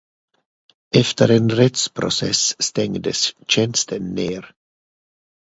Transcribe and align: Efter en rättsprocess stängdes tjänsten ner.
Efter 0.95 1.31
en 1.31 1.49
rättsprocess 1.49 2.55
stängdes 2.61 3.35
tjänsten 3.47 4.03
ner. 4.15 4.51